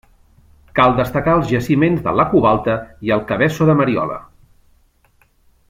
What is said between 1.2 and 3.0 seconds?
els jaciments de la Covalta